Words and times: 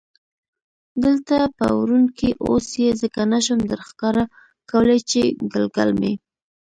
دلته 1.03 1.35
په 1.57 1.65
ورون 1.79 2.03
کې، 2.17 2.29
اوس 2.45 2.67
یې 2.83 2.91
ځکه 3.01 3.21
نه 3.33 3.39
شم 3.45 3.59
درښکاره 3.69 4.23
کولای 4.69 4.99
چې 5.09 5.21
ګلګل 5.51 5.89
مې. 5.99 6.13